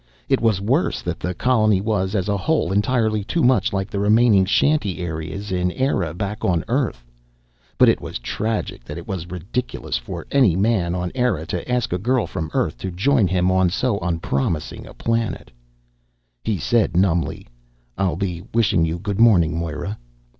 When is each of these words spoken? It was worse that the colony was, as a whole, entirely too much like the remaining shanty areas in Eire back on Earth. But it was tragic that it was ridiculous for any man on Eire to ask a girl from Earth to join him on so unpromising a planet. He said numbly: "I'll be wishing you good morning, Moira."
It 0.27 0.41
was 0.41 0.59
worse 0.59 1.03
that 1.03 1.19
the 1.19 1.35
colony 1.35 1.79
was, 1.79 2.15
as 2.15 2.27
a 2.27 2.35
whole, 2.35 2.71
entirely 2.71 3.23
too 3.23 3.43
much 3.43 3.71
like 3.71 3.87
the 3.91 3.99
remaining 3.99 4.45
shanty 4.45 4.97
areas 4.97 5.51
in 5.51 5.71
Eire 5.73 6.11
back 6.15 6.43
on 6.43 6.65
Earth. 6.67 7.05
But 7.77 7.87
it 7.87 8.01
was 8.01 8.17
tragic 8.17 8.83
that 8.83 8.97
it 8.97 9.07
was 9.07 9.29
ridiculous 9.29 9.97
for 9.99 10.25
any 10.31 10.55
man 10.55 10.95
on 10.95 11.11
Eire 11.13 11.45
to 11.45 11.71
ask 11.71 11.93
a 11.93 11.99
girl 11.99 12.25
from 12.25 12.49
Earth 12.55 12.79
to 12.79 12.89
join 12.89 13.27
him 13.27 13.51
on 13.51 13.69
so 13.69 13.99
unpromising 13.99 14.87
a 14.87 14.95
planet. 14.95 15.51
He 16.43 16.57
said 16.57 16.97
numbly: 16.97 17.45
"I'll 17.95 18.15
be 18.15 18.41
wishing 18.55 18.83
you 18.85 18.97
good 18.97 19.19
morning, 19.19 19.55
Moira." 19.55 19.99